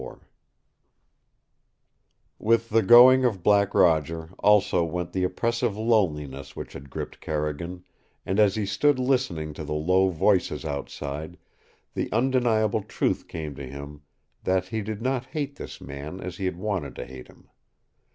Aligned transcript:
XXIV 0.01 0.19
With 2.39 2.69
the 2.69 2.81
going 2.81 3.23
of 3.23 3.43
Black 3.43 3.75
Roger 3.75 4.31
also 4.39 4.83
went 4.83 5.11
the 5.13 5.23
oppressive 5.23 5.77
loneliness 5.77 6.55
which 6.55 6.73
had 6.73 6.89
gripped 6.89 7.21
Carrigan, 7.21 7.83
and 8.25 8.39
as 8.39 8.55
he 8.55 8.65
stood 8.65 8.97
listening 8.97 9.53
to 9.53 9.63
the 9.63 9.75
low 9.75 10.09
voices 10.09 10.65
outside, 10.65 11.37
the 11.93 12.11
undeniable 12.11 12.81
truth 12.81 13.27
came 13.27 13.53
to 13.53 13.67
him 13.67 14.01
that 14.43 14.69
he 14.69 14.81
did 14.81 15.03
not 15.03 15.27
hate 15.27 15.57
this 15.57 15.79
man 15.79 16.19
as 16.19 16.37
he 16.37 16.49
wanted 16.49 16.95
to 16.95 17.05
hate 17.05 17.27
him. 17.27 17.47